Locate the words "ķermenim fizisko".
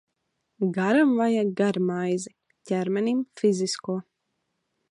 2.71-3.99